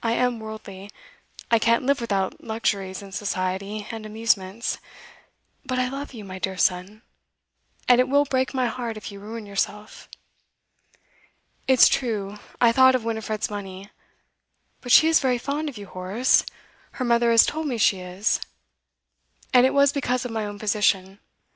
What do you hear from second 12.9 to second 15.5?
of Winifred's money, but she is very